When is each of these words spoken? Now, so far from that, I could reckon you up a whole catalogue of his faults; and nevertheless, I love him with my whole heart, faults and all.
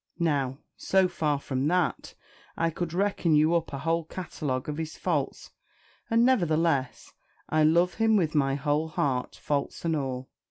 Now, 0.17 0.57
so 0.77 1.07
far 1.07 1.37
from 1.39 1.67
that, 1.67 2.15
I 2.57 2.71
could 2.71 2.91
reckon 2.91 3.35
you 3.35 3.53
up 3.53 3.71
a 3.71 3.77
whole 3.77 4.03
catalogue 4.03 4.67
of 4.67 4.77
his 4.79 4.97
faults; 4.97 5.51
and 6.09 6.25
nevertheless, 6.25 7.13
I 7.49 7.63
love 7.63 7.93
him 7.93 8.15
with 8.17 8.33
my 8.33 8.55
whole 8.55 8.87
heart, 8.87 9.35
faults 9.35 9.85
and 9.85 9.95
all. 9.95 10.27